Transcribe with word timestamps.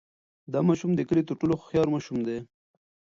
دا 0.51 0.59
ماشوم 0.67 0.91
د 0.95 1.01
کلي 1.09 1.23
تر 1.27 1.33
ټولو 1.39 1.53
هوښیار 1.59 1.87
ماشوم 1.95 2.17
دی. 2.27 2.37